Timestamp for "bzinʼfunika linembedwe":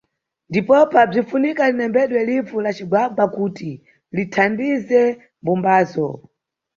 1.09-2.19